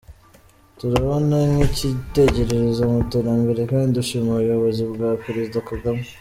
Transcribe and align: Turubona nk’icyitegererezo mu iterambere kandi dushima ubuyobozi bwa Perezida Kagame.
Turubona 0.77 1.35
nk’icyitegererezo 1.51 2.81
mu 2.91 2.97
iterambere 3.05 3.61
kandi 3.71 3.95
dushima 3.99 4.29
ubuyobozi 4.31 4.83
bwa 4.93 5.09
Perezida 5.23 5.59
Kagame. 5.69 6.03